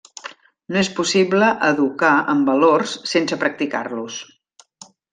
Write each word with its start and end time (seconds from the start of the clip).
No 0.75 0.79
és 0.79 0.87
possible 0.99 1.51
educar 1.69 2.15
en 2.35 2.43
valors 2.51 2.97
sense 3.15 3.41
practicar-los. 3.47 4.21